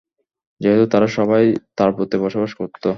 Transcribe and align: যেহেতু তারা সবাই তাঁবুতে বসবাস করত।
যেহেতু 0.61 0.85
তারা 0.87 1.07
সবাই 1.17 1.43
তাঁবুতে 1.77 2.15
বসবাস 2.17 2.51
করত। 2.59 2.83